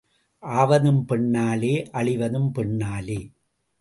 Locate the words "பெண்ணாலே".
1.09-1.73, 2.55-3.19